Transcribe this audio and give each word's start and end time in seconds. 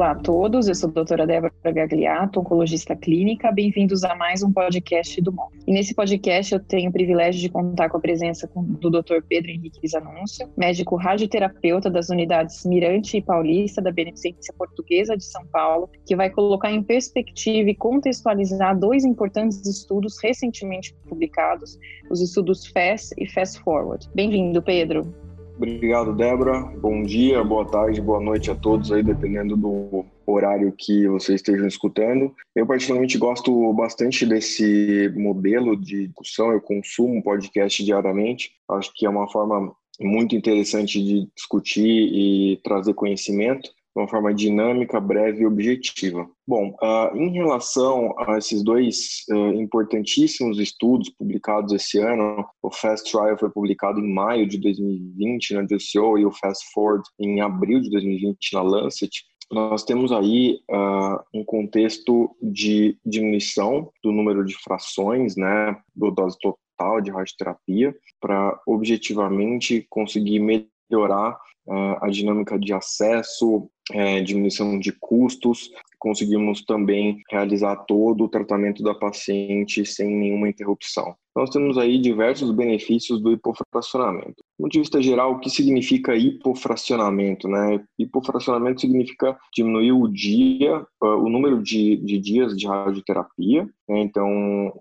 Olá 0.00 0.12
a 0.12 0.14
todos, 0.14 0.66
eu 0.66 0.74
sou 0.74 0.88
a 0.88 0.92
doutora 0.92 1.26
Débora 1.26 1.52
Gagliato, 1.62 2.40
oncologista 2.40 2.96
clínica. 2.96 3.52
Bem-vindos 3.52 4.02
a 4.02 4.14
mais 4.14 4.42
um 4.42 4.50
podcast 4.50 5.20
do 5.20 5.30
MON. 5.30 5.48
E 5.66 5.72
nesse 5.72 5.94
podcast 5.94 6.54
eu 6.54 6.58
tenho 6.58 6.90
o 6.90 6.92
privilégio 6.92 7.40
de 7.40 7.48
contar 7.48 7.88
com 7.88 7.98
a 7.98 8.00
presença 8.00 8.50
do 8.54 8.90
Dr. 8.90 9.22
Pedro 9.28 9.50
Henrique 9.50 9.86
Zanúncio, 9.86 10.48
médico 10.56 10.96
radioterapeuta 10.96 11.90
das 11.90 12.08
unidades 12.08 12.64
Mirante 12.64 13.18
e 13.18 13.22
Paulista 13.22 13.82
da 13.82 13.92
Beneficência 13.92 14.54
Portuguesa 14.56 15.16
de 15.16 15.24
São 15.24 15.46
Paulo, 15.46 15.88
que 16.06 16.16
vai 16.16 16.30
colocar 16.30 16.72
em 16.72 16.82
perspectiva 16.82 17.70
e 17.70 17.74
contextualizar 17.74 18.78
dois 18.78 19.04
importantes 19.04 19.64
estudos 19.66 20.16
recentemente 20.22 20.94
publicados, 21.08 21.78
os 22.10 22.20
estudos 22.20 22.66
FAST 22.66 23.14
e 23.18 23.28
Fast 23.28 23.60
Forward. 23.60 24.08
Bem-vindo, 24.14 24.62
Pedro. 24.62 25.29
Obrigado, 25.60 26.14
Débora. 26.14 26.62
Bom 26.80 27.02
dia, 27.02 27.44
boa 27.44 27.66
tarde, 27.66 28.00
boa 28.00 28.18
noite 28.18 28.50
a 28.50 28.54
todos 28.54 28.90
aí, 28.90 29.02
dependendo 29.02 29.58
do 29.58 30.06
horário 30.26 30.72
que 30.72 31.06
vocês 31.06 31.38
estejam 31.38 31.68
escutando. 31.68 32.34
Eu 32.56 32.66
particularmente 32.66 33.18
gosto 33.18 33.70
bastante 33.74 34.24
desse 34.24 35.12
modelo 35.14 35.76
de 35.76 36.06
discussão, 36.06 36.50
eu 36.50 36.62
consumo 36.62 37.22
podcast 37.22 37.84
diariamente. 37.84 38.52
Acho 38.70 38.90
que 38.94 39.04
é 39.04 39.10
uma 39.10 39.30
forma 39.30 39.70
muito 40.00 40.34
interessante 40.34 40.98
de 41.04 41.28
discutir 41.36 42.08
e 42.10 42.58
trazer 42.64 42.94
conhecimento 42.94 43.70
de 43.94 44.00
uma 44.00 44.08
forma 44.08 44.32
dinâmica, 44.32 45.00
breve 45.00 45.42
e 45.42 45.46
objetiva. 45.46 46.28
Bom, 46.46 46.76
uh, 46.82 47.16
em 47.16 47.30
relação 47.32 48.14
a 48.18 48.38
esses 48.38 48.62
dois 48.62 49.24
uh, 49.30 49.52
importantíssimos 49.54 50.58
estudos 50.58 51.10
publicados 51.10 51.72
esse 51.72 51.98
ano, 51.98 52.44
o 52.62 52.70
Fast 52.70 53.10
Trial 53.10 53.38
foi 53.38 53.50
publicado 53.50 54.00
em 54.00 54.12
maio 54.12 54.46
de 54.46 54.58
2020 54.58 55.54
na 55.54 55.62
JCO 55.62 56.18
e 56.18 56.24
o 56.24 56.32
Fast 56.32 56.72
Forward 56.72 57.04
em 57.18 57.40
abril 57.40 57.80
de 57.80 57.90
2020 57.90 58.52
na 58.52 58.62
Lancet, 58.62 59.10
nós 59.52 59.82
temos 59.82 60.12
aí 60.12 60.60
uh, 60.70 61.18
um 61.34 61.44
contexto 61.44 62.36
de 62.40 62.96
diminuição 63.04 63.90
do 64.02 64.12
número 64.12 64.44
de 64.44 64.54
frações, 64.54 65.36
né, 65.36 65.76
do 65.94 66.10
dose 66.12 66.38
total 66.38 67.00
de 67.00 67.10
radioterapia, 67.10 67.94
para 68.20 68.58
objetivamente 68.64 69.84
conseguir 69.90 70.38
melhorar 70.38 71.32
uh, 71.66 71.96
a 72.00 72.08
dinâmica 72.08 72.56
de 72.56 72.72
acesso, 72.72 73.68
é, 73.92 74.20
diminuição 74.20 74.78
de 74.78 74.92
custos, 74.92 75.70
conseguimos 75.98 76.64
também 76.64 77.22
realizar 77.30 77.76
todo 77.84 78.24
o 78.24 78.28
tratamento 78.28 78.82
da 78.82 78.94
paciente 78.94 79.84
sem 79.84 80.08
nenhuma 80.08 80.48
interrupção. 80.48 81.14
Nós 81.36 81.50
temos 81.50 81.78
aí 81.78 81.98
diversos 81.98 82.50
benefícios 82.50 83.20
do 83.20 83.30
hipofracionamento. 83.30 84.42
Do 84.58 84.64
ponto 84.64 84.72
de 84.72 84.80
vista 84.80 85.00
geral, 85.00 85.32
o 85.32 85.38
que 85.38 85.48
significa 85.48 86.16
hipofracionamento? 86.16 87.46
Né? 87.46 87.84
Hipofracionamento 87.98 88.80
significa 88.80 89.38
diminuir 89.54 89.92
o 89.92 90.08
dia, 90.08 90.84
o 91.00 91.28
número 91.28 91.62
de, 91.62 91.96
de 91.98 92.18
dias 92.18 92.56
de 92.56 92.66
radioterapia. 92.66 93.64
Né? 93.88 94.00
Então, 94.00 94.26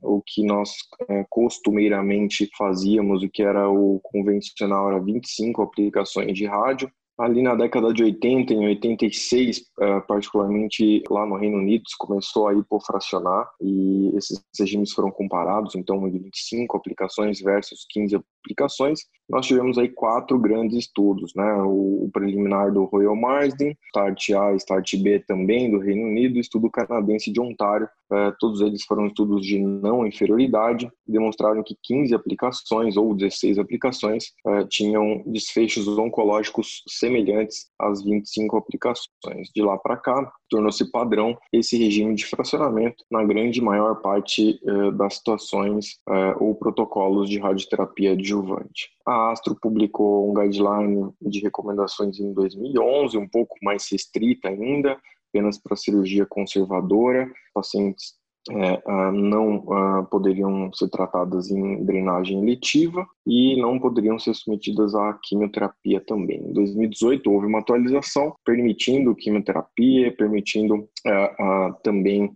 o 0.02 0.24
que 0.26 0.44
nós 0.44 0.72
é, 1.08 1.24
costumeiramente 1.30 2.50
fazíamos, 2.58 3.22
o 3.22 3.30
que 3.30 3.44
era 3.44 3.70
o 3.70 4.00
convencional, 4.02 4.90
era 4.90 5.00
25 5.00 5.62
aplicações 5.62 6.34
de 6.34 6.46
rádio, 6.46 6.92
ali 7.20 7.42
na 7.44 7.54
década 7.54 7.94
de 7.94 8.02
80, 8.02 8.54
em 8.54 8.66
86, 8.68 9.62
eh, 9.82 10.00
particularmente 10.08 11.04
lá 11.10 11.26
no 11.26 11.36
Reino 11.36 11.58
Unido, 11.58 11.84
começou 11.98 12.48
a 12.48 12.54
hipofracionar 12.54 13.50
e 13.62 14.16
esses 14.16 14.42
regimes 14.58 14.94
foram 14.94 15.12
comparados, 15.12 15.76
então, 15.76 16.10
de 16.10 16.18
25 16.18 16.78
aplicações 16.78 17.42
versus 17.42 17.86
15 17.90 18.16
aplicações. 18.50 19.02
Nós 19.30 19.46
tivemos 19.46 19.78
aí 19.78 19.88
quatro 19.90 20.40
grandes 20.40 20.78
estudos, 20.78 21.34
né? 21.36 21.54
O, 21.64 22.10
preliminar 22.12 22.74
do 22.74 22.86
Royal 22.86 23.16
Marsden, 23.16 23.78
START 23.90 24.30
A 24.32 24.58
START 24.58 24.94
B 24.98 25.20
também 25.28 25.70
do 25.70 25.78
Reino 25.78 26.08
Unido, 26.08 26.38
o 26.38 26.40
estudo 26.40 26.70
canadense 26.72 27.32
de 27.32 27.40
Ontário. 27.40 27.88
Eh, 28.12 28.34
todos 28.40 28.62
eles 28.62 28.84
foram 28.84 29.06
estudos 29.06 29.46
de 29.46 29.60
não 29.60 30.08
inferioridade, 30.08 30.92
demonstraram 31.08 31.64
que 31.64 31.78
15 31.84 32.16
aplicações 32.16 32.98
ou 32.98 33.14
16 33.14 33.60
aplicações 33.60 34.32
eh, 34.48 34.66
tinham 34.68 35.24
desfechos 35.28 35.88
oncológicos 35.88 36.82
semelhantes 36.88 37.68
às 37.80 38.04
25 38.04 38.58
aplicações. 38.58 39.50
De 39.54 39.62
lá 39.62 39.78
para 39.78 39.98
cá, 39.98 40.32
tornou-se 40.50 40.92
padrão 40.92 41.38
esse 41.54 41.78
regime 41.78 42.16
de 42.16 42.26
fracionamento 42.26 43.04
na 43.10 43.24
grande 43.24 43.62
maior 43.62 43.96
parte 44.02 44.60
eh, 44.64 44.92
das 44.92 45.16
situações 45.16 46.00
eh, 46.10 46.36
ou 46.40 46.56
protocolos 46.56 47.30
de 47.30 47.40
radioterapia 47.40 48.12
adjuvante. 48.14 48.90
A 49.06 49.32
Astro 49.32 49.56
publicou 49.56 50.30
um 50.30 50.34
guideline 50.34 51.12
de 51.22 51.40
recomendações 51.40 52.20
em 52.20 52.34
2011, 52.34 53.18
um 53.18 53.28
pouco 53.28 53.56
mais 53.62 53.88
restrita 53.92 54.50
ainda, 54.50 54.98
apenas 55.30 55.58
para 55.58 55.76
cirurgia 55.76 56.26
conservadora, 56.26 57.32
pacientes 57.54 58.19
é, 58.52 58.82
ah, 58.86 59.12
não 59.12 59.64
ah, 59.72 60.04
poderiam 60.10 60.72
ser 60.74 60.90
tratadas 60.90 61.50
em 61.50 61.84
drenagem 61.84 62.44
letiva 62.44 63.06
e 63.26 63.60
não 63.62 63.80
poderiam 63.80 64.18
ser 64.18 64.34
submetidas 64.34 64.96
à 64.96 65.18
quimioterapia 65.24 66.02
também. 66.02 66.40
Em 66.40 66.54
2018 66.54 67.32
houve 67.32 67.48
uma 67.48 67.60
atualização 67.60 68.34
permitindo 68.44 69.16
quimioterapia, 69.16 70.16
permitindo 70.16 70.88
ah, 71.06 71.76
também 71.84 72.34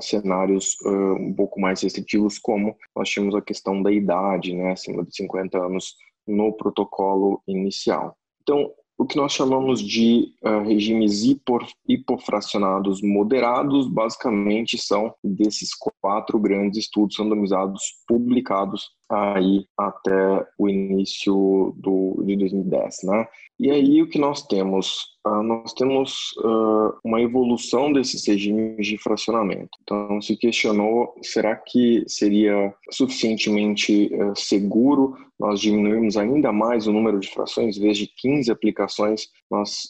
cenários 0.00 0.76
um 0.84 1.34
pouco 1.34 1.60
mais 1.60 1.82
restritivos, 1.82 2.38
como 2.38 2.76
nós 2.94 3.08
tínhamos 3.08 3.34
a 3.34 3.42
questão 3.42 3.82
da 3.82 3.92
idade, 3.92 4.54
né, 4.54 4.72
acima 4.72 5.04
de 5.04 5.14
50 5.14 5.58
anos 5.58 5.94
no 6.26 6.52
protocolo 6.52 7.40
inicial. 7.46 8.16
Então, 8.42 8.72
o 8.98 9.04
que 9.04 9.16
nós 9.16 9.32
chamamos 9.32 9.80
de 9.80 10.32
uh, 10.42 10.66
regimes 10.66 11.22
hipofracionados 11.86 13.02
moderados, 13.02 13.86
basicamente 13.88 14.78
são 14.78 15.14
desses 15.22 15.70
quatro 16.00 16.38
grandes 16.38 16.84
estudos 16.84 17.18
randomizados 17.18 17.82
publicados 18.08 18.90
aí 19.08 19.66
até 19.78 20.46
o 20.58 20.68
início 20.68 21.74
do, 21.76 22.22
de 22.24 22.36
2010, 22.36 22.96
né? 23.04 23.28
E 23.58 23.70
aí 23.70 24.02
o 24.02 24.08
que 24.08 24.18
nós 24.18 24.42
temos? 24.46 25.16
Uh, 25.26 25.42
nós 25.42 25.72
temos 25.72 26.32
uh, 26.38 26.92
uma 27.04 27.20
evolução 27.20 27.92
desses 27.92 28.26
regimes 28.26 28.86
de 28.86 28.98
fracionamento. 28.98 29.70
Então 29.82 30.20
se 30.20 30.36
questionou, 30.36 31.14
será 31.22 31.54
que 31.56 32.04
seria 32.06 32.74
suficientemente 32.90 34.10
uh, 34.14 34.34
seguro 34.36 35.16
nós 35.38 35.60
diminuirmos 35.60 36.16
ainda 36.16 36.52
mais 36.52 36.86
o 36.86 36.92
número 36.92 37.20
de 37.20 37.28
frações? 37.28 37.76
Em 37.76 37.80
vez 37.80 37.98
de 37.98 38.06
15 38.06 38.50
aplicações, 38.50 39.28
nós 39.50 39.88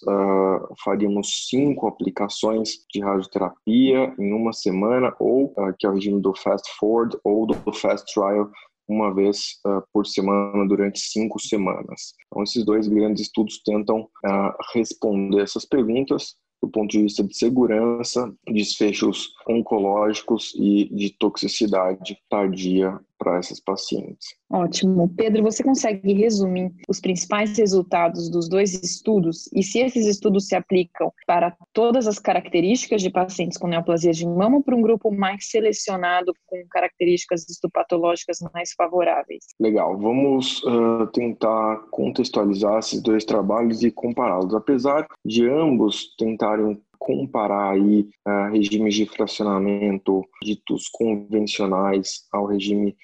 faríamos 0.84 1.48
5 1.48 1.86
aplicações 1.86 2.84
de 2.92 3.00
radioterapia 3.00 4.14
em 4.18 4.32
uma 4.32 4.52
semana, 4.52 5.14
ou 5.20 5.54
que 5.78 5.86
é 5.86 5.90
o 5.90 5.94
regime 5.94 6.20
do 6.20 6.34
Fast 6.34 6.68
Forward 6.78 7.16
ou 7.24 7.46
do 7.46 7.72
Fast 7.72 8.12
Trial, 8.12 8.50
uma 8.88 9.12
vez 9.12 9.58
uh, 9.66 9.82
por 9.92 10.06
semana 10.06 10.66
durante 10.66 11.00
cinco 11.00 11.40
semanas. 11.40 12.14
Então, 12.26 12.42
esses 12.42 12.64
dois 12.64 12.86
grandes 12.88 13.22
estudos 13.22 13.60
tentam 13.64 14.02
uh, 14.02 14.52
responder 14.72 15.42
essas 15.42 15.64
perguntas 15.64 16.36
do 16.62 16.70
ponto 16.70 16.90
de 16.90 17.02
vista 17.02 17.22
de 17.22 17.36
segurança, 17.36 18.32
desfechos 18.48 19.28
oncológicos 19.48 20.54
e 20.56 20.88
de 20.94 21.10
toxicidade 21.18 22.16
tardia 22.30 22.98
para 23.26 23.38
essas 23.38 23.58
pacientes. 23.58 24.36
Ótimo. 24.48 25.12
Pedro, 25.16 25.42
você 25.42 25.60
consegue 25.60 26.12
resumir 26.12 26.70
os 26.88 27.00
principais 27.00 27.58
resultados 27.58 28.30
dos 28.30 28.48
dois 28.48 28.72
estudos 28.72 29.50
e 29.52 29.64
se 29.64 29.80
esses 29.80 30.06
estudos 30.06 30.46
se 30.46 30.54
aplicam 30.54 31.10
para 31.26 31.56
todas 31.72 32.06
as 32.06 32.20
características 32.20 33.02
de 33.02 33.10
pacientes 33.10 33.58
com 33.58 33.66
neoplasia 33.66 34.12
de 34.12 34.24
mama 34.24 34.58
ou 34.58 34.62
para 34.62 34.76
um 34.76 34.80
grupo 34.80 35.10
mais 35.10 35.50
selecionado 35.50 36.32
com 36.46 36.64
características 36.70 37.48
histopatológicas 37.50 38.38
mais 38.54 38.72
favoráveis? 38.76 39.46
Legal. 39.58 39.98
Vamos 39.98 40.62
uh, 40.62 41.08
tentar 41.12 41.78
contextualizar 41.90 42.78
esses 42.78 43.02
dois 43.02 43.24
trabalhos 43.24 43.82
e 43.82 43.90
compará-los. 43.90 44.54
Apesar 44.54 45.04
de 45.24 45.48
ambos 45.48 46.14
tentarem 46.16 46.80
comparar 46.96 47.72
aí 47.72 48.08
uh, 48.26 48.52
regimes 48.52 48.94
de 48.94 49.06
fracionamento 49.06 50.24
ditos 50.42 50.88
convencionais 50.88 52.24
ao 52.32 52.46
regime 52.46 52.96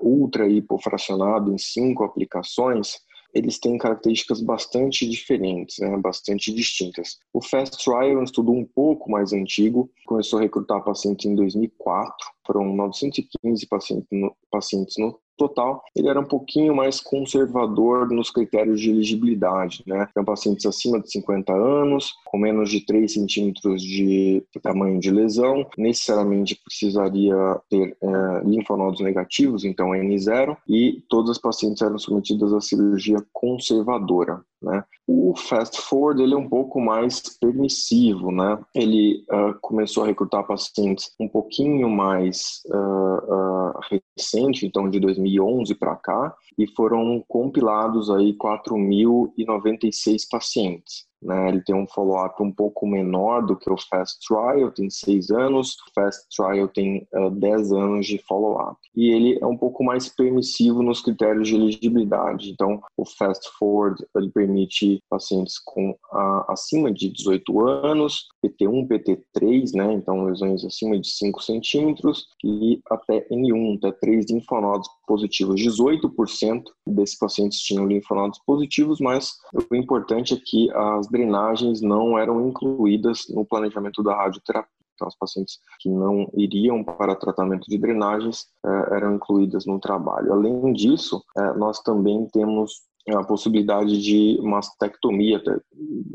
ultra 0.00 0.48
hipofracionado 0.48 1.52
em 1.52 1.58
cinco 1.58 2.04
aplicações, 2.04 2.98
eles 3.34 3.58
têm 3.58 3.76
características 3.76 4.40
bastante 4.40 5.08
diferentes, 5.08 5.78
né, 5.80 5.96
bastante 5.96 6.54
distintas. 6.54 7.18
O 7.32 7.42
Fast 7.42 7.84
Trial 7.84 8.02
é 8.02 8.16
um 8.16 8.22
estudo 8.22 8.52
um 8.52 8.64
pouco 8.64 9.10
mais 9.10 9.32
antigo, 9.32 9.90
começou 10.06 10.38
a 10.38 10.42
recrutar 10.42 10.84
pacientes 10.84 11.26
em 11.26 11.34
2004, 11.34 12.14
foram 12.46 12.72
915 12.74 13.66
pacientes 13.66 14.08
no, 14.12 14.36
pacientes 14.50 14.94
no 14.98 15.18
total, 15.36 15.82
ele 15.94 16.08
era 16.08 16.20
um 16.20 16.24
pouquinho 16.24 16.74
mais 16.74 17.00
conservador 17.00 18.08
nos 18.10 18.30
critérios 18.30 18.80
de 18.80 18.90
elegibilidade, 18.90 19.82
né? 19.86 20.06
Então, 20.10 20.24
pacientes 20.24 20.66
acima 20.66 21.00
de 21.00 21.10
50 21.10 21.52
anos, 21.52 22.12
com 22.24 22.38
menos 22.38 22.70
de 22.70 22.84
3 22.84 23.12
centímetros 23.12 23.82
de 23.82 24.44
tamanho 24.62 24.98
de 24.98 25.10
lesão, 25.10 25.66
necessariamente 25.76 26.60
precisaria 26.64 27.36
ter 27.68 27.96
é, 28.02 28.42
linfonodos 28.44 29.00
negativos, 29.00 29.64
então 29.64 29.90
N0, 29.90 30.56
e 30.68 31.02
todas 31.08 31.30
as 31.30 31.38
pacientes 31.38 31.82
eram 31.82 31.98
submetidas 31.98 32.52
à 32.52 32.60
cirurgia 32.60 33.18
conservadora. 33.32 34.42
Né? 34.64 34.82
O 35.06 35.34
fast 35.36 35.78
forward 35.82 36.22
ele 36.22 36.32
é 36.32 36.36
um 36.36 36.48
pouco 36.48 36.80
mais 36.80 37.20
permissivo, 37.38 38.32
né? 38.32 38.58
Ele 38.74 39.22
uh, 39.30 39.54
começou 39.60 40.02
a 40.02 40.06
recrutar 40.06 40.46
pacientes 40.46 41.12
um 41.20 41.28
pouquinho 41.28 41.90
mais 41.90 42.62
uh, 42.66 43.34
uh, 43.34 43.72
recente, 44.16 44.66
então 44.66 44.88
de 44.88 44.98
2011 44.98 45.74
para 45.74 45.94
cá, 45.96 46.34
e 46.58 46.66
foram 46.66 47.22
compilados 47.28 48.10
aí 48.10 48.34
4.096 48.34 50.22
pacientes. 50.30 51.04
Né? 51.24 51.48
Ele 51.48 51.62
tem 51.62 51.74
um 51.74 51.86
follow-up 51.86 52.40
um 52.42 52.52
pouco 52.52 52.86
menor 52.86 53.46
do 53.46 53.56
que 53.56 53.70
o 53.70 53.76
Fast 53.76 54.18
Trial, 54.26 54.70
tem 54.70 54.90
seis 54.90 55.30
anos, 55.30 55.76
o 55.88 55.94
Fast 55.94 56.26
Trial 56.36 56.68
tem 56.68 57.06
uh, 57.14 57.30
10 57.30 57.72
anos 57.72 58.06
de 58.06 58.18
follow-up. 58.18 58.76
E 58.94 59.10
ele 59.10 59.38
é 59.40 59.46
um 59.46 59.56
pouco 59.56 59.82
mais 59.82 60.08
permissivo 60.08 60.82
nos 60.82 61.00
critérios 61.00 61.48
de 61.48 61.54
elegibilidade. 61.54 62.50
Então, 62.50 62.80
o 62.96 63.06
Fast 63.06 63.48
Forward 63.58 64.04
ele 64.14 64.30
permite 64.30 65.02
pacientes 65.08 65.58
com 65.64 65.90
uh, 65.90 66.44
acima 66.48 66.92
de 66.92 67.08
18 67.08 67.60
anos, 67.66 68.26
PT1, 68.44 68.86
PT3, 68.88 69.74
né? 69.74 69.92
então 69.94 70.24
lesões 70.24 70.64
acima 70.64 70.98
de 71.00 71.08
5 71.08 71.42
centímetros, 71.42 72.26
e 72.44 72.80
até 72.90 73.26
N1, 73.30 73.78
até 73.78 73.92
3 73.92 74.26
linfonodos 74.30 74.88
positivos. 75.06 75.60
18% 75.60 76.62
desses 76.86 77.18
pacientes 77.18 77.58
tinham 77.60 77.86
linfonodos 77.86 78.38
positivos, 78.46 79.00
mas 79.00 79.32
o 79.70 79.74
importante 79.74 80.34
é 80.34 80.40
que 80.44 80.70
as 80.70 81.08
drenagens 81.14 81.80
não 81.80 82.18
eram 82.18 82.48
incluídas 82.48 83.26
no 83.30 83.46
planejamento 83.46 84.02
da 84.02 84.16
radioterapia. 84.16 84.68
Então, 84.94 85.08
as 85.08 85.16
pacientes 85.16 85.58
que 85.80 85.88
não 85.88 86.30
iriam 86.34 86.84
para 86.84 87.16
tratamento 87.16 87.68
de 87.68 87.78
drenagens 87.78 88.46
eh, 88.64 88.96
eram 88.96 89.14
incluídas 89.14 89.66
no 89.66 89.80
trabalho. 89.80 90.32
Além 90.32 90.72
disso, 90.72 91.20
eh, 91.36 91.52
nós 91.54 91.80
também 91.80 92.28
temos 92.32 92.82
a 93.08 93.22
possibilidade 93.24 94.00
de 94.00 94.40
mastectomia, 94.42 95.42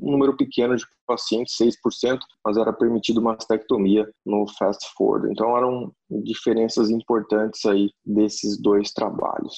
um 0.02 0.12
número 0.12 0.36
pequeno 0.36 0.76
de 0.76 0.84
pacientes, 1.06 1.56
6%, 1.56 2.20
mas 2.44 2.58
era 2.58 2.74
permitido 2.74 3.22
mastectomia 3.22 4.10
no 4.26 4.48
fast 4.58 4.88
forward. 4.98 5.30
Então 5.32 5.56
eram 5.56 5.92
diferenças 6.24 6.90
importantes 6.90 7.64
aí 7.66 7.92
desses 8.04 8.60
dois 8.60 8.92
trabalhos. 8.92 9.56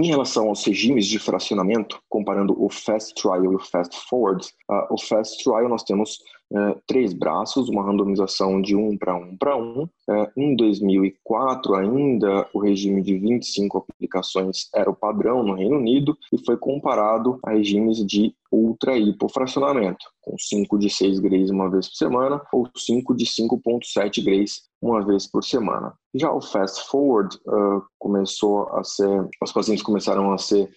Em 0.00 0.06
relação 0.06 0.48
aos 0.48 0.64
regimes 0.64 1.04
de 1.04 1.18
fracionamento, 1.18 2.02
comparando 2.08 2.56
o 2.58 2.70
Fast 2.70 3.12
Trial 3.12 3.44
e 3.44 3.54
o 3.54 3.58
Fast 3.58 3.94
Forward, 4.08 4.48
uh, 4.70 4.94
o 4.94 4.98
Fast 4.98 5.44
Trial 5.44 5.68
nós 5.68 5.82
temos 5.82 6.22
uh, 6.52 6.80
três 6.86 7.12
braços, 7.12 7.68
uma 7.68 7.84
randomização 7.84 8.60
de 8.60 8.76
um 8.76 8.96
para 8.96 9.14
um 9.16 9.36
para 9.36 9.56
um. 9.56 9.82
Uh, 10.08 10.26
em 10.36 10.56
2004, 10.56 11.74
ainda 11.74 12.48
o 12.52 12.58
regime 12.58 13.02
de 13.02 13.16
25 13.18 13.78
aplicações 13.78 14.68
era 14.74 14.90
o 14.90 14.94
padrão 14.94 15.42
no 15.42 15.54
Reino 15.54 15.76
Unido 15.76 16.16
e 16.32 16.44
foi 16.44 16.56
comparado 16.56 17.38
a 17.44 17.50
regimes 17.50 18.04
de 18.04 18.34
ultra 18.52 18.98
hipofracionamento, 18.98 20.04
com 20.20 20.36
5 20.36 20.78
de 20.78 20.90
6 20.90 21.20
grays 21.20 21.50
uma 21.50 21.70
vez 21.70 21.88
por 21.88 21.96
semana 21.96 22.42
ou 22.52 22.68
5 22.76 23.14
de 23.14 23.24
5.7 23.24 24.24
grays 24.24 24.62
uma 24.82 25.04
vez 25.04 25.26
por 25.26 25.44
semana. 25.44 25.94
Já 26.14 26.32
o 26.32 26.40
fast 26.40 26.88
forward 26.88 27.36
uh, 27.46 27.82
começou 27.98 28.68
a 28.70 28.82
ser, 28.82 29.28
os 29.42 29.52
pacientes 29.52 29.84
começaram 29.84 30.32
a 30.32 30.38
ser 30.38 30.68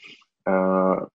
uh, 0.47 1.07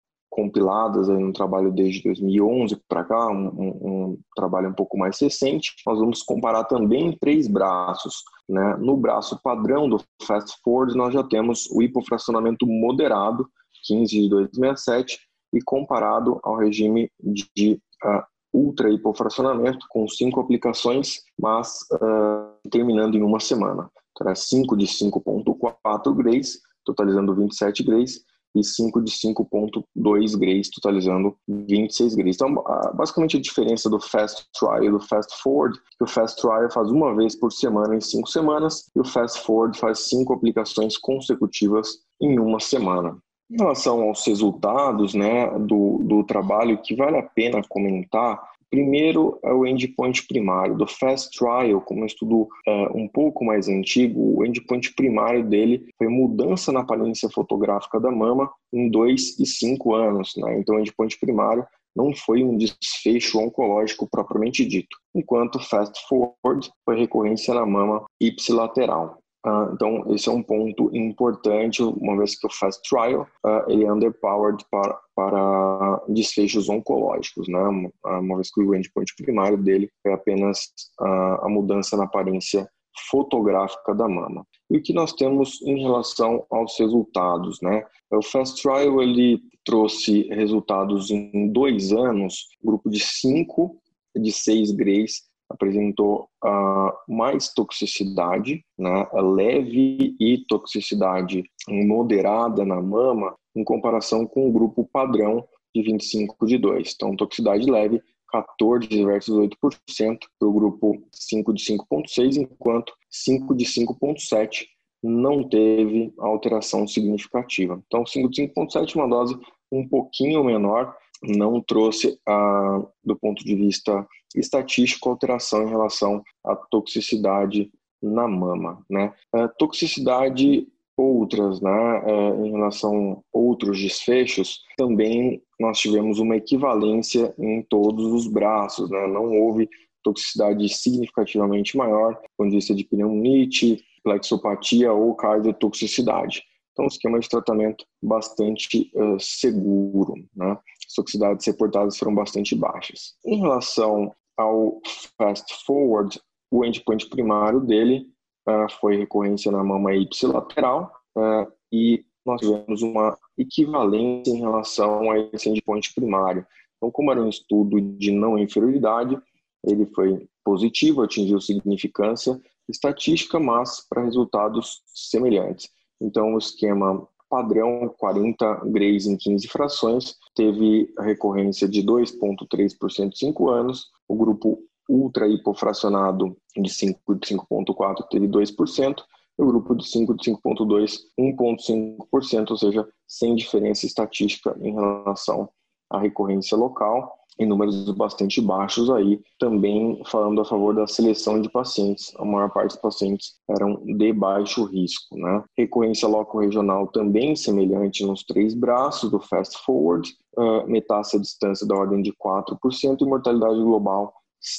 compiladas 0.48 1.10
aí 1.10 1.22
no 1.22 1.32
trabalho 1.32 1.70
desde 1.70 2.02
2011 2.02 2.76
para 2.88 3.04
cá, 3.04 3.28
um, 3.28 3.48
um, 3.48 4.18
trabalho 4.34 4.70
um 4.70 4.72
pouco 4.72 4.96
mais 4.96 5.20
recente. 5.20 5.74
Nós 5.86 5.98
vamos 5.98 6.22
comparar 6.22 6.64
também 6.64 7.16
três 7.20 7.46
braços. 7.46 8.22
Né? 8.48 8.76
No 8.78 8.96
braço 8.96 9.38
padrão 9.42 9.88
do 9.88 10.00
fast 10.26 10.56
forward, 10.64 10.96
nós 10.96 11.12
já 11.12 11.22
temos 11.22 11.68
o 11.70 11.82
hipofracionamento 11.82 12.66
moderado, 12.66 13.46
15 13.84 14.22
de 14.22 14.28
267, 14.28 15.18
e 15.54 15.60
comparado 15.62 16.40
ao 16.42 16.56
regime 16.56 17.10
de 17.20 17.80
uh, 18.04 18.22
ultra 18.52 18.90
hipofracionamento 18.90 19.86
com 19.88 20.08
cinco 20.08 20.40
aplicações, 20.40 21.20
mas 21.40 21.78
uh, 21.92 22.68
terminando 22.70 23.14
em 23.14 23.22
uma 23.22 23.40
semana. 23.40 23.88
Então, 24.12 24.26
era 24.26 24.34
5 24.34 24.76
de 24.76 24.86
5.4 24.86 26.14
grays, 26.14 26.58
totalizando 26.84 27.34
27 27.34 27.82
grays, 27.82 28.20
e 28.54 28.64
5 28.64 29.02
de 29.02 29.12
5.2 29.12 30.38
grays, 30.38 30.70
totalizando 30.70 31.36
26 31.48 32.14
grays. 32.14 32.36
Então, 32.36 32.62
basicamente 32.94 33.36
a 33.36 33.40
diferença 33.40 33.88
do 33.88 34.00
Fast 34.00 34.46
Trial 34.58 34.84
e 34.84 34.90
do 34.90 35.00
Fast 35.00 35.42
Forward, 35.42 35.78
que 35.96 36.04
o 36.04 36.06
Fast 36.06 36.40
Trial 36.40 36.70
faz 36.70 36.90
uma 36.90 37.14
vez 37.14 37.36
por 37.36 37.52
semana 37.52 37.96
em 37.96 38.00
cinco 38.00 38.28
semanas, 38.28 38.90
e 38.94 39.00
o 39.00 39.04
Fast 39.04 39.40
Forward 39.42 39.78
faz 39.78 40.08
cinco 40.08 40.32
aplicações 40.32 40.96
consecutivas 40.96 41.98
em 42.20 42.38
uma 42.38 42.60
semana. 42.60 43.16
Em 43.50 43.56
relação 43.56 44.02
aos 44.02 44.26
resultados 44.26 45.14
né, 45.14 45.48
do, 45.60 45.98
do 46.04 46.22
trabalho, 46.24 46.80
que 46.82 46.94
vale 46.94 47.16
a 47.16 47.22
pena 47.22 47.62
comentar, 47.68 48.38
Primeiro 48.70 49.38
é 49.42 49.52
o 49.52 49.66
endpoint 49.66 50.26
primário. 50.26 50.76
Do 50.76 50.86
Fast 50.86 51.36
Trial, 51.38 51.80
como 51.80 52.02
um 52.02 52.06
estudo 52.06 52.48
é, 52.66 52.88
um 52.94 53.08
pouco 53.08 53.44
mais 53.44 53.68
antigo, 53.68 54.38
o 54.38 54.44
endpoint 54.44 54.94
primário 54.94 55.48
dele 55.48 55.86
foi 55.96 56.08
mudança 56.08 56.70
na 56.70 56.80
aparência 56.80 57.30
fotográfica 57.30 57.98
da 57.98 58.10
mama 58.10 58.50
em 58.72 58.90
2 58.90 59.38
e 59.38 59.46
5 59.46 59.94
anos. 59.94 60.34
Né? 60.36 60.58
Então, 60.58 60.76
o 60.76 60.80
endpoint 60.80 61.18
primário 61.18 61.66
não 61.96 62.14
foi 62.14 62.44
um 62.44 62.56
desfecho 62.56 63.40
oncológico 63.40 64.08
propriamente 64.08 64.64
dito, 64.64 64.96
enquanto 65.14 65.58
Fast 65.58 65.98
Forward 66.06 66.70
foi 66.84 66.98
recorrência 66.98 67.54
na 67.54 67.66
mama 67.66 68.04
ipsilateral. 68.20 69.18
Uh, 69.48 69.72
então, 69.72 70.14
esse 70.14 70.28
é 70.28 70.32
um 70.32 70.42
ponto 70.42 70.94
importante, 70.94 71.82
uma 71.82 72.18
vez 72.18 72.38
que 72.38 72.46
o 72.46 72.52
Fast 72.52 72.86
Trial 72.86 73.26
uh, 73.46 73.70
ele 73.70 73.84
é 73.84 73.92
underpowered 73.92 74.62
para, 74.70 75.00
para 75.14 76.04
desfechos 76.08 76.68
oncológicos, 76.68 77.48
né? 77.48 77.60
uma, 77.60 77.90
uma 78.04 78.36
vez 78.36 78.52
que 78.52 78.60
o 78.60 78.74
endpoint 78.74 79.14
primário 79.16 79.56
dele 79.56 79.88
é 80.04 80.12
apenas 80.12 80.66
uh, 81.00 81.44
a 81.44 81.48
mudança 81.48 81.96
na 81.96 82.04
aparência 82.04 82.68
fotográfica 83.10 83.94
da 83.94 84.06
mama. 84.06 84.44
E 84.70 84.76
o 84.76 84.82
que 84.82 84.92
nós 84.92 85.14
temos 85.14 85.62
em 85.62 85.80
relação 85.80 86.44
aos 86.50 86.78
resultados, 86.78 87.58
né? 87.62 87.86
O 88.10 88.22
Fast 88.22 88.60
Trial 88.60 89.00
ele 89.00 89.40
trouxe 89.64 90.22
resultados 90.28 91.10
em 91.10 91.48
dois 91.52 91.92
anos, 91.92 92.48
grupo 92.62 92.90
de 92.90 92.98
cinco 92.98 93.80
de 94.16 94.32
seis 94.32 94.72
grays 94.72 95.27
apresentou 95.50 96.28
uh, 96.44 96.92
mais 97.12 97.52
toxicidade, 97.52 98.64
né, 98.78 99.06
leve 99.12 100.14
e 100.20 100.44
toxicidade 100.46 101.42
moderada 101.68 102.64
na 102.64 102.80
mama, 102.80 103.34
em 103.56 103.64
comparação 103.64 104.26
com 104.26 104.48
o 104.48 104.52
grupo 104.52 104.88
padrão 104.92 105.46
de 105.74 105.82
25 105.82 106.46
de 106.46 106.58
2. 106.58 106.94
Então, 106.94 107.16
toxicidade 107.16 107.70
leve, 107.70 108.02
14 108.30 109.04
versus 109.04 109.36
8%, 109.36 110.18
para 110.38 110.48
o 110.48 110.52
grupo 110.52 111.02
5 111.12 111.52
de 111.54 111.64
5,6, 111.64 112.36
enquanto 112.36 112.92
5 113.10 113.54
de 113.54 113.64
5,7 113.64 114.66
não 115.02 115.48
teve 115.48 116.12
alteração 116.18 116.86
significativa. 116.86 117.80
Então, 117.86 118.04
5 118.04 118.28
de 118.28 118.42
5,7 118.48 118.96
uma 118.96 119.08
dose 119.08 119.38
um 119.70 119.86
pouquinho 119.86 120.42
menor, 120.44 120.94
não 121.22 121.60
trouxe, 121.60 122.18
ah, 122.26 122.82
do 123.04 123.16
ponto 123.16 123.44
de 123.44 123.54
vista 123.54 124.06
estatístico, 124.34 125.08
alteração 125.08 125.64
em 125.64 125.70
relação 125.70 126.22
à 126.44 126.54
toxicidade 126.54 127.70
na 128.02 128.28
mama. 128.28 128.84
Né? 128.88 129.12
A 129.32 129.48
toxicidade 129.48 130.66
outras, 130.96 131.60
né, 131.60 132.02
é, 132.06 132.46
em 132.46 132.50
relação 132.50 133.22
a 133.32 133.38
outros 133.38 133.80
desfechos, 133.80 134.62
também 134.76 135.40
nós 135.58 135.78
tivemos 135.78 136.18
uma 136.18 136.36
equivalência 136.36 137.32
em 137.38 137.62
todos 137.62 138.12
os 138.12 138.26
braços, 138.26 138.90
né? 138.90 139.06
não 139.06 139.38
houve 139.38 139.68
toxicidade 140.02 140.68
significativamente 140.68 141.76
maior, 141.76 142.14
do 142.14 142.20
ponto 142.36 142.50
de 142.50 142.56
vista 142.56 142.74
de 142.74 142.84
pneumonite, 142.84 143.84
plexopatia 144.02 144.92
ou 144.92 145.14
cardiotoxicidade. 145.14 146.42
Então, 146.72 146.84
um 146.84 146.88
esquema 146.88 147.18
de 147.18 147.28
tratamento 147.28 147.84
bastante 148.02 148.90
uh, 148.94 149.18
seguro. 149.18 150.14
Né? 150.34 150.56
Toxicidades 150.94 151.46
reportadas 151.46 151.96
foram 151.98 152.14
bastante 152.14 152.54
baixas. 152.54 153.14
Em 153.24 153.38
relação 153.38 154.12
ao 154.36 154.80
fast 155.16 155.64
forward, 155.64 156.20
o 156.50 156.64
endpoint 156.64 157.08
primário 157.08 157.60
dele 157.60 158.06
uh, 158.48 158.70
foi 158.80 158.96
recorrência 158.96 159.52
na 159.52 159.62
mama 159.62 159.94
ipsilateral 159.94 160.92
uh, 161.16 161.50
e 161.72 162.04
nós 162.24 162.40
tivemos 162.40 162.82
uma 162.82 163.18
equivalência 163.36 164.30
em 164.30 164.40
relação 164.40 165.10
a 165.10 165.18
esse 165.32 165.48
endpoint 165.48 165.94
primário. 165.94 166.46
Então, 166.76 166.90
como 166.90 167.10
era 167.10 167.20
um 167.20 167.28
estudo 167.28 167.80
de 167.80 168.12
não 168.12 168.38
inferioridade, 168.38 169.18
ele 169.64 169.86
foi 169.86 170.28
positivo, 170.44 171.02
atingiu 171.02 171.40
significância 171.40 172.40
estatística, 172.68 173.40
mas 173.40 173.86
para 173.88 174.04
resultados 174.04 174.82
semelhantes. 174.86 175.70
Então, 176.00 176.34
o 176.34 176.38
esquema 176.38 177.06
padrão, 177.28 177.92
40 177.98 178.62
grays 178.66 179.06
em 179.06 179.16
15 179.16 179.48
frações, 179.48 180.16
teve 180.34 180.92
recorrência 180.98 181.68
de 181.68 181.82
2,3% 181.82 183.06
em 183.06 183.12
5 183.12 183.50
anos. 183.50 183.88
O 184.08 184.16
grupo 184.16 184.58
ultra 184.88 185.28
hipofracionado 185.28 186.36
de 186.56 186.70
5 186.72 187.14
de 187.16 187.28
5,4 187.28 188.06
teve 188.10 188.26
2%, 188.26 189.02
e 189.38 189.42
o 189.42 189.46
grupo 189.46 189.74
de 189.74 189.86
5 189.86 190.14
de 190.16 190.30
5,2, 190.30 190.98
1,5%, 191.18 192.50
ou 192.50 192.56
seja, 192.56 192.88
sem 193.06 193.34
diferença 193.36 193.86
estatística 193.86 194.56
em 194.60 194.72
relação 194.72 195.48
à 195.90 195.98
recorrência 195.98 196.56
local 196.56 197.18
em 197.38 197.46
números 197.46 197.88
bastante 197.92 198.40
baixos 198.40 198.90
aí, 198.90 199.20
também 199.38 200.02
falando 200.06 200.40
a 200.40 200.44
favor 200.44 200.74
da 200.74 200.86
seleção 200.86 201.40
de 201.40 201.48
pacientes. 201.48 202.12
A 202.18 202.24
maior 202.24 202.50
parte 202.50 202.72
dos 202.72 202.80
pacientes 202.80 203.34
eram 203.48 203.80
de 203.84 204.12
baixo 204.12 204.64
risco, 204.64 205.16
né? 205.16 205.44
Recorrência 205.56 206.08
loco-regional 206.08 206.88
também 206.88 207.36
semelhante 207.36 208.04
nos 208.04 208.24
três 208.24 208.54
braços 208.54 209.10
do 209.10 209.20
Fast 209.20 209.56
Forward, 209.64 210.10
uh, 210.36 210.68
metástase 210.68 211.18
à 211.18 211.20
distância 211.20 211.66
da 211.66 211.76
ordem 211.76 212.02
de 212.02 212.12
4% 212.12 213.00
e 213.00 213.04
mortalidade 213.04 213.60
global 213.60 214.12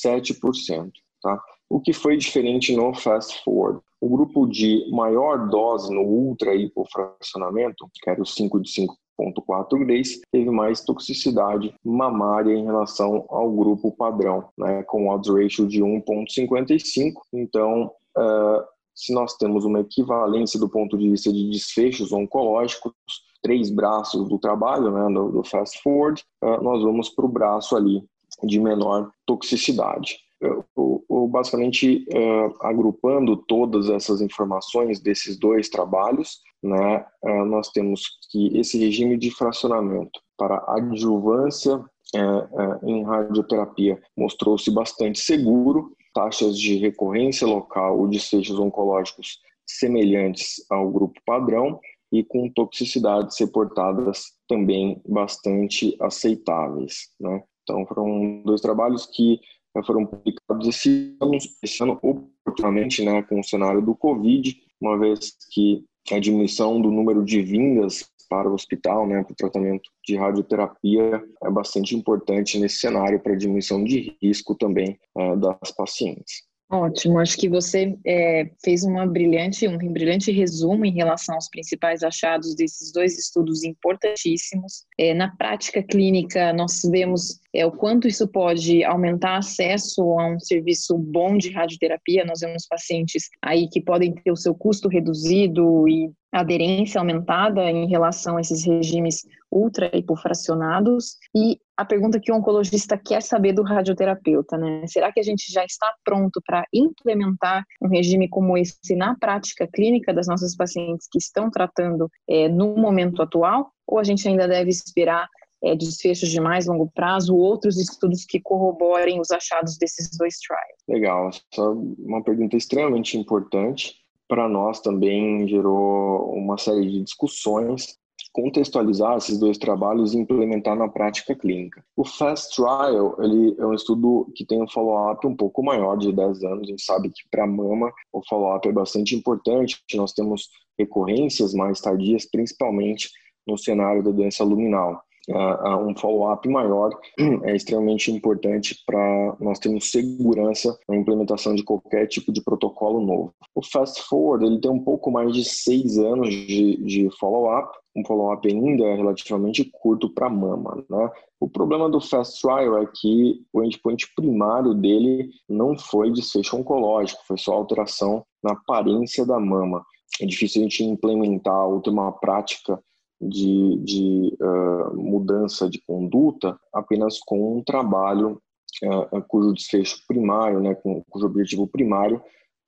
7%, 0.05 0.89
tá? 1.21 1.41
O 1.69 1.81
que 1.81 1.91
foi 1.91 2.15
diferente 2.15 2.75
no 2.75 2.93
Fast 2.93 3.43
Forward? 3.43 3.81
O 4.01 4.07
grupo 4.07 4.47
de 4.47 4.89
maior 4.89 5.49
dose 5.49 5.93
no 5.93 6.01
ultra 6.01 6.55
hipofracionamento, 6.55 7.89
que 8.01 8.09
era 8.09 8.21
o 8.21 8.25
5 8.25 8.61
de 8.61 8.71
5 8.71 8.97
0,4 9.19 9.77
grays, 9.79 10.21
teve 10.31 10.49
mais 10.49 10.81
toxicidade 10.81 11.73
mamária 11.83 12.53
em 12.53 12.63
relação 12.63 13.25
ao 13.29 13.51
grupo 13.51 13.91
padrão, 13.91 14.49
né, 14.57 14.83
com 14.83 15.09
odds 15.09 15.33
ratio 15.33 15.67
de 15.67 15.81
1,55. 15.81 17.13
Então, 17.33 17.91
uh, 18.17 18.63
se 18.95 19.13
nós 19.13 19.35
temos 19.35 19.65
uma 19.65 19.81
equivalência 19.81 20.59
do 20.59 20.69
ponto 20.69 20.97
de 20.97 21.09
vista 21.09 21.31
de 21.31 21.49
desfechos 21.49 22.11
oncológicos, 22.11 22.93
três 23.41 23.69
braços 23.69 24.27
do 24.27 24.37
trabalho, 24.37 24.91
né, 24.91 25.13
do, 25.13 25.31
do 25.31 25.43
fast 25.43 25.81
forward, 25.81 26.23
uh, 26.43 26.61
nós 26.61 26.83
vamos 26.83 27.09
para 27.09 27.25
o 27.25 27.29
braço 27.29 27.75
ali 27.75 28.03
de 28.43 28.59
menor 28.59 29.11
toxicidade. 29.25 30.17
Eu, 30.41 30.65
eu, 30.77 31.27
basicamente, 31.27 32.05
uh, 32.13 32.55
agrupando 32.65 33.35
todas 33.35 33.89
essas 33.89 34.21
informações 34.21 34.99
desses 34.99 35.37
dois 35.37 35.67
trabalhos, 35.67 36.39
né, 36.61 37.05
uh, 37.23 37.45
nós 37.45 37.69
temos 37.69 38.03
que 38.29 38.57
esse 38.57 38.77
regime 38.77 39.17
de 39.17 39.31
fracionamento 39.31 40.19
para 40.37 40.63
adjuvância 40.67 41.77
uh, 41.77 42.87
em 42.87 43.03
radioterapia 43.03 44.01
mostrou-se 44.17 44.69
bastante 44.71 45.19
seguro, 45.19 45.95
taxas 46.13 46.57
de 46.57 46.77
recorrência 46.77 47.47
local 47.47 47.99
ou 47.99 48.07
desfechos 48.07 48.59
oncológicos 48.59 49.39
semelhantes 49.65 50.65
ao 50.69 50.89
grupo 50.89 51.19
padrão 51.25 51.79
e 52.11 52.23
com 52.23 52.49
toxicidades 52.49 53.39
reportadas 53.39 54.33
também 54.47 54.99
bastante 55.07 55.95
aceitáveis. 56.01 57.09
Né? 57.19 57.43
Então, 57.63 57.85
foram 57.85 58.41
dois 58.43 58.61
trabalhos 58.61 59.05
que 59.05 59.39
foram 59.85 60.05
publicados 60.05 60.67
esse 60.67 61.15
ano, 61.21 61.37
esse 61.63 61.83
ano 61.83 61.99
oportunamente, 62.01 63.03
né, 63.03 63.21
com 63.21 63.39
o 63.39 63.43
cenário 63.43 63.81
do 63.81 63.95
Covid, 63.95 64.57
uma 64.81 64.97
vez 64.97 65.37
que 65.51 65.85
a 66.15 66.19
diminuição 66.19 66.81
do 66.81 66.91
número 66.91 67.23
de 67.23 67.41
vindas 67.41 68.09
para 68.29 68.49
o 68.49 68.53
hospital, 68.53 69.07
né, 69.07 69.23
para 69.23 69.33
o 69.33 69.35
tratamento 69.35 69.89
de 70.05 70.15
radioterapia 70.15 71.23
é 71.43 71.49
bastante 71.49 71.95
importante 71.95 72.59
nesse 72.59 72.77
cenário 72.77 73.19
para 73.19 73.35
diminuição 73.35 73.83
de 73.83 74.15
risco 74.21 74.55
também 74.55 74.99
é, 75.17 75.35
das 75.35 75.71
pacientes. 75.75 76.47
Ótimo, 76.71 77.17
acho 77.17 77.35
que 77.35 77.49
você 77.49 77.97
é, 78.05 78.51
fez 78.63 78.83
uma 78.83 79.07
brilhante, 79.07 79.67
um 79.67 79.91
brilhante 79.91 80.31
resumo 80.31 80.85
em 80.85 80.93
relação 80.93 81.33
aos 81.33 81.49
principais 81.49 82.03
achados 82.03 82.53
desses 82.53 82.91
dois 82.91 83.17
estudos 83.17 83.63
importantíssimos. 83.63 84.85
É, 84.95 85.15
na 85.15 85.35
prática 85.35 85.81
clínica, 85.81 86.53
nós 86.53 86.81
vemos 86.91 87.39
é, 87.53 87.65
o 87.65 87.71
quanto 87.71 88.07
isso 88.07 88.27
pode 88.27 88.83
aumentar 88.83 89.37
acesso 89.37 90.01
a 90.19 90.27
um 90.27 90.39
serviço 90.39 90.97
bom 90.97 91.37
de 91.37 91.51
radioterapia. 91.51 92.25
Nós 92.25 92.41
vemos 92.41 92.65
pacientes 92.67 93.29
aí 93.41 93.67
que 93.69 93.81
podem 93.81 94.13
ter 94.13 94.31
o 94.31 94.35
seu 94.35 94.53
custo 94.53 94.87
reduzido 94.87 95.87
e 95.87 96.11
aderência 96.31 96.99
aumentada 96.99 97.63
em 97.71 97.87
relação 97.87 98.37
a 98.37 98.41
esses 98.41 98.63
regimes 98.63 99.25
ultra 99.51 99.89
hipofracionados. 99.95 101.17
E 101.35 101.57
a 101.75 101.83
pergunta 101.83 102.19
que 102.19 102.31
o 102.31 102.35
oncologista 102.35 102.97
quer 102.97 103.21
saber 103.21 103.53
do 103.53 103.63
radioterapeuta, 103.63 104.55
né? 104.57 104.85
Será 104.85 105.11
que 105.11 105.19
a 105.19 105.23
gente 105.23 105.51
já 105.51 105.65
está 105.65 105.91
pronto 106.03 106.39
para 106.45 106.65
implementar 106.71 107.63
um 107.81 107.87
regime 107.87 108.29
como 108.29 108.57
esse 108.57 108.95
na 108.95 109.15
prática 109.17 109.67
clínica 109.67 110.13
das 110.13 110.27
nossas 110.27 110.55
pacientes 110.55 111.07
que 111.11 111.17
estão 111.17 111.49
tratando 111.49 112.07
é, 112.29 112.47
no 112.47 112.75
momento 112.75 113.23
atual? 113.23 113.71
Ou 113.87 113.97
a 113.97 114.03
gente 114.03 114.27
ainda 114.27 114.47
deve 114.47 114.69
esperar 114.69 115.27
é, 115.63 115.75
desfechos 115.75 116.29
de 116.29 116.39
mais 116.39 116.67
longo 116.67 116.89
prazo, 116.93 117.35
outros 117.35 117.77
estudos 117.77 118.25
que 118.25 118.39
corroborem 118.39 119.19
os 119.19 119.31
achados 119.31 119.77
desses 119.77 120.09
dois 120.17 120.37
trials? 120.39 120.79
Legal, 120.87 121.29
essa 121.29 121.43
é 121.57 121.61
uma 121.61 122.23
pergunta 122.23 122.55
extremamente 122.55 123.17
importante. 123.17 123.95
Para 124.27 124.47
nós 124.47 124.79
também 124.79 125.47
gerou 125.47 126.33
uma 126.33 126.57
série 126.57 126.87
de 126.87 127.03
discussões 127.03 127.97
contextualizar 128.31 129.17
esses 129.17 129.39
dois 129.39 129.57
trabalhos 129.57 130.13
e 130.13 130.17
implementar 130.17 130.75
na 130.75 130.87
prática 130.87 131.35
clínica. 131.35 131.83
O 131.95 132.05
FAST 132.05 132.55
Trial 132.55 133.15
ele 133.19 133.55
é 133.57 133.65
um 133.65 133.73
estudo 133.73 134.31
que 134.35 134.45
tem 134.45 134.61
um 134.61 134.69
follow-up 134.69 135.25
um 135.25 135.35
pouco 135.35 135.63
maior, 135.63 135.97
de 135.97 136.11
10 136.11 136.43
anos. 136.43 136.67
A 136.67 136.71
gente 136.71 136.83
sabe 136.83 137.09
que 137.09 137.27
para 137.31 137.47
mama 137.47 137.91
o 138.13 138.21
follow-up 138.27 138.67
é 138.67 138.71
bastante 138.71 139.15
importante. 139.15 139.81
Nós 139.95 140.13
temos 140.13 140.47
recorrências 140.77 141.53
mais 141.53 141.81
tardias, 141.81 142.25
principalmente 142.29 143.09
no 143.47 143.57
cenário 143.57 144.03
da 144.03 144.11
doença 144.11 144.43
luminal 144.43 145.01
uh, 145.29 145.77
um 145.77 145.95
follow-up 145.95 146.47
maior 146.47 146.91
é 147.43 147.55
extremamente 147.55 148.11
importante 148.11 148.81
para 148.85 149.35
nós 149.39 149.59
termos 149.59 149.91
segurança 149.91 150.77
na 150.87 150.95
implementação 150.95 151.55
de 151.55 151.63
qualquer 151.63 152.07
tipo 152.07 152.31
de 152.31 152.43
protocolo 152.43 152.99
novo. 152.99 153.33
O 153.55 153.63
Fast 153.63 154.01
Forward 154.03 154.45
ele 154.45 154.59
tem 154.59 154.71
um 154.71 154.83
pouco 154.83 155.11
mais 155.11 155.33
de 155.33 155.43
seis 155.43 155.97
anos 155.97 156.29
de, 156.29 156.77
de 156.83 157.09
follow-up, 157.19 157.77
um 157.95 158.05
follow-up 158.05 158.47
ainda 158.47 158.95
relativamente 158.95 159.63
curto 159.65 160.09
para 160.09 160.29
mama. 160.29 160.83
Né? 160.89 161.09
O 161.39 161.49
problema 161.49 161.89
do 161.89 161.99
Fast 161.99 162.41
Trial 162.41 162.77
é 162.77 162.85
que 162.93 163.41
o 163.53 163.63
endpoint 163.63 164.13
primário 164.15 164.73
dele 164.73 165.29
não 165.47 165.77
foi 165.77 166.11
desfecho 166.11 166.57
oncológico, 166.57 167.21
foi 167.27 167.37
só 167.37 167.53
alteração 167.53 168.23
na 168.43 168.53
aparência 168.53 169.25
da 169.25 169.39
mama. 169.39 169.85
É 170.21 170.25
difícil 170.25 170.61
a 170.61 170.63
gente 170.63 170.83
implementar 170.83 171.67
ou 171.67 171.81
ter 171.81 171.89
uma 171.89 172.11
prática 172.11 172.81
de, 173.21 173.77
de 173.77 174.37
uh, 174.41 174.95
mudança 174.95 175.69
de 175.69 175.81
conduta 175.81 176.57
apenas 176.73 177.19
com 177.19 177.57
um 177.57 177.63
trabalho 177.63 178.41
uh, 178.83 179.21
cujo 179.27 179.53
desfecho 179.53 180.01
primário, 180.07 180.59
né, 180.59 180.75
cujo 180.75 181.25
objetivo 181.25 181.67
primário 181.67 182.21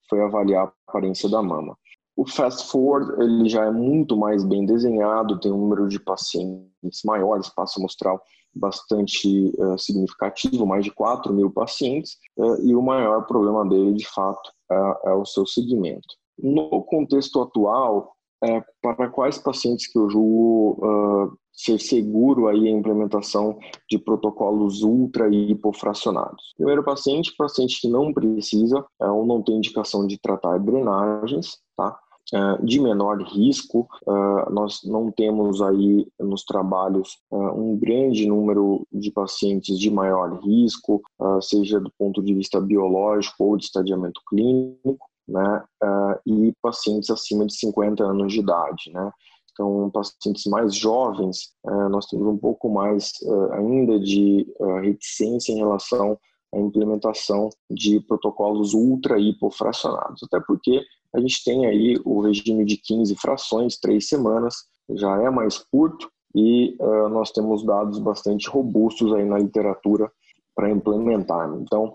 foi 0.09 0.21
avaliar 0.21 0.67
a 0.67 0.73
aparência 0.89 1.29
da 1.29 1.41
mama. 1.41 1.77
O 2.17 2.27
Fast 2.27 2.69
Forward 2.69 3.21
ele 3.23 3.47
já 3.47 3.65
é 3.65 3.71
muito 3.71 4.17
mais 4.17 4.43
bem 4.43 4.65
desenhado, 4.65 5.39
tem 5.39 5.51
um 5.51 5.57
número 5.57 5.87
de 5.87 5.99
pacientes 5.99 7.01
maiores, 7.05 7.47
espaço 7.47 7.79
amostral 7.79 8.21
bastante 8.53 9.53
uh, 9.57 9.79
significativo, 9.79 10.65
mais 10.65 10.83
de 10.83 10.91
4 10.91 11.33
mil 11.33 11.49
pacientes, 11.49 12.17
e 12.63 12.75
o 12.75 12.81
maior 12.81 13.25
problema 13.25 13.65
dele, 13.67 13.93
de 13.93 14.05
fato, 14.05 14.51
é, 14.69 15.09
é 15.11 15.13
o 15.13 15.25
seu 15.25 15.45
segmento. 15.45 16.15
No 16.37 16.83
contexto 16.83 17.41
atual, 17.41 18.13
é, 18.43 18.63
para 18.81 19.09
quais 19.09 19.37
pacientes 19.37 19.91
que 19.91 19.97
eu 19.97 20.09
julgo 20.09 20.77
uh, 20.83 21.37
ser 21.53 21.79
seguro 21.79 22.47
aí 22.47 22.67
a 22.67 22.71
implementação 22.71 23.57
de 23.89 23.99
protocolos 23.99 24.81
ultra 24.81 25.29
e 25.29 25.51
hipofracionados. 25.51 26.53
Primeiro 26.57 26.83
paciente, 26.83 27.35
paciente 27.37 27.79
que 27.79 27.87
não 27.87 28.13
precisa 28.13 28.83
é, 29.01 29.05
ou 29.07 29.25
não 29.25 29.41
tem 29.41 29.57
indicação 29.57 30.07
de 30.07 30.19
tratar 30.19 30.57
drenagens, 30.59 31.59
tá? 31.77 31.97
Uh, 32.33 32.65
de 32.65 32.79
menor 32.79 33.21
risco, 33.23 33.89
uh, 34.07 34.49
nós 34.53 34.79
não 34.85 35.11
temos 35.11 35.61
aí 35.61 36.07
nos 36.17 36.45
trabalhos 36.45 37.17
uh, 37.29 37.51
um 37.59 37.77
grande 37.77 38.25
número 38.25 38.87
de 38.89 39.11
pacientes 39.11 39.77
de 39.77 39.91
maior 39.91 40.39
risco, 40.39 41.01
seja 41.41 41.77
do 41.77 41.91
ponto 41.97 42.23
de 42.23 42.33
vista 42.33 42.61
biológico 42.61 43.43
ou 43.43 43.57
de 43.57 43.65
estadiamento 43.65 44.21
clínico 44.29 45.10
né, 45.27 45.63
uh, 45.83 46.19
e 46.25 46.53
pacientes 46.61 47.09
acima 47.09 47.45
de 47.45 47.55
50 47.55 48.03
anos 48.03 48.31
de 48.31 48.39
idade, 48.39 48.91
né. 48.91 49.11
Então, 49.53 49.89
pacientes 49.91 50.45
mais 50.45 50.73
jovens, 50.73 51.53
uh, 51.65 51.89
nós 51.89 52.05
temos 52.07 52.27
um 52.27 52.37
pouco 52.37 52.69
mais 52.69 53.11
uh, 53.23 53.53
ainda 53.53 53.99
de 53.99 54.47
reticência 54.81 55.51
em 55.51 55.57
relação 55.57 56.17
à 56.53 56.59
implementação 56.59 57.49
de 57.69 57.99
protocolos 58.01 58.73
ultra 58.73 59.19
hipofracionados, 59.19 60.23
até 60.23 60.39
porque 60.45 60.81
a 61.13 61.19
gente 61.19 61.43
tem 61.43 61.65
aí 61.65 61.99
o 62.05 62.21
regime 62.21 62.65
de 62.65 62.77
15 62.77 63.15
frações, 63.17 63.77
três 63.77 64.07
semanas, 64.07 64.55
já 64.91 65.21
é 65.21 65.29
mais 65.29 65.57
curto 65.57 66.09
e 66.33 66.77
nós 67.11 67.31
temos 67.31 67.65
dados 67.65 67.99
bastante 67.99 68.49
robustos 68.49 69.13
aí 69.13 69.25
na 69.25 69.37
literatura 69.37 70.09
para 70.55 70.71
implementar. 70.71 71.53
Então, 71.61 71.93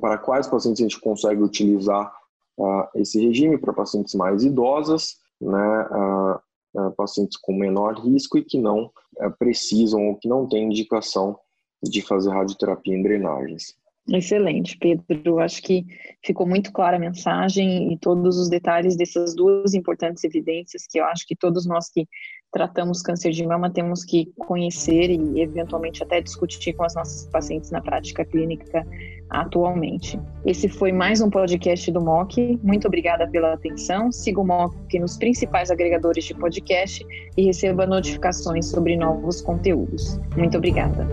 para 0.00 0.18
quais 0.18 0.46
pacientes 0.46 0.80
a 0.80 0.84
gente 0.84 1.00
consegue 1.00 1.42
utilizar 1.42 2.12
uh, 2.58 2.84
esse 2.94 3.24
regime 3.24 3.56
para 3.56 3.72
pacientes 3.72 4.14
mais 4.14 4.44
idosas, 4.44 5.16
né, 5.40 5.88
uh, 5.90 6.40
uh, 6.74 6.90
pacientes 6.92 7.36
com 7.36 7.54
menor 7.54 7.94
risco 7.94 8.36
e 8.36 8.44
que 8.44 8.58
não 8.58 8.90
uh, 9.16 9.30
precisam 9.38 10.08
ou 10.08 10.16
que 10.16 10.28
não 10.28 10.48
têm 10.48 10.64
indicação 10.64 11.38
de 11.82 12.02
fazer 12.02 12.30
radioterapia 12.30 12.94
em 12.94 13.02
drenagens. 13.02 13.77
Excelente, 14.10 14.78
Pedro. 14.78 15.38
Acho 15.38 15.62
que 15.62 15.84
ficou 16.24 16.46
muito 16.46 16.72
clara 16.72 16.96
a 16.96 17.00
mensagem 17.00 17.92
e 17.92 17.98
todos 17.98 18.38
os 18.38 18.48
detalhes 18.48 18.96
dessas 18.96 19.34
duas 19.34 19.74
importantes 19.74 20.24
evidências 20.24 20.86
que 20.88 20.98
eu 20.98 21.04
acho 21.04 21.26
que 21.26 21.36
todos 21.36 21.66
nós 21.66 21.90
que 21.90 22.08
tratamos 22.50 23.02
câncer 23.02 23.30
de 23.32 23.46
mama 23.46 23.70
temos 23.70 24.04
que 24.04 24.32
conhecer 24.38 25.10
e 25.10 25.42
eventualmente 25.42 26.02
até 26.02 26.22
discutir 26.22 26.72
com 26.72 26.84
as 26.84 26.94
nossas 26.94 27.26
pacientes 27.26 27.70
na 27.70 27.82
prática 27.82 28.24
clínica 28.24 28.86
atualmente. 29.28 30.18
Esse 30.46 30.68
foi 30.68 30.90
mais 30.90 31.20
um 31.20 31.28
podcast 31.28 31.90
do 31.92 32.00
MOC. 32.00 32.58
Muito 32.62 32.88
obrigada 32.88 33.28
pela 33.28 33.52
atenção. 33.52 34.10
Siga 34.10 34.40
o 34.40 34.46
MOC 34.46 34.98
nos 34.98 35.18
principais 35.18 35.70
agregadores 35.70 36.24
de 36.24 36.34
podcast 36.34 37.04
e 37.36 37.44
receba 37.44 37.86
notificações 37.86 38.70
sobre 38.70 38.96
novos 38.96 39.42
conteúdos. 39.42 40.18
Muito 40.34 40.56
obrigada. 40.56 41.06